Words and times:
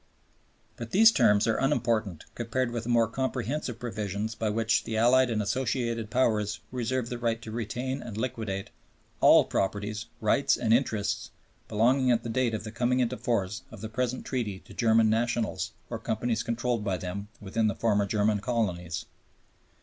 But 0.77 0.89
these 0.89 1.11
terms 1.11 1.45
are 1.45 1.57
unimportant 1.57 2.25
compared 2.33 2.71
with 2.71 2.85
the 2.85 2.89
more 2.89 3.07
comprehensive 3.07 3.77
provision 3.77 4.27
by 4.39 4.49
which 4.49 4.83
"the 4.83 4.97
Allied 4.97 5.29
and 5.29 5.43
Associated 5.43 6.09
Powers 6.09 6.59
reserve 6.71 7.09
the 7.09 7.19
right 7.19 7.39
to 7.43 7.51
retain 7.51 8.01
and 8.01 8.17
liquidate 8.17 8.71
all 9.19 9.45
property, 9.45 9.93
rights, 10.19 10.57
and 10.57 10.73
interests 10.73 11.29
belonging 11.67 12.09
at 12.09 12.23
the 12.23 12.29
date 12.29 12.55
of 12.55 12.63
the 12.63 12.71
coming 12.71 12.99
into 12.99 13.15
force 13.15 13.61
of 13.69 13.81
the 13.81 13.89
present 13.89 14.25
Treaty 14.25 14.57
to 14.61 14.73
German 14.73 15.07
nationals, 15.07 15.71
or 15.87 15.99
companies 15.99 16.41
controlled 16.41 16.83
by 16.83 16.97
them," 16.97 17.27
within 17.39 17.67
the 17.67 17.75
former 17.75 18.07
German 18.07 18.39
colonies. 18.39 19.05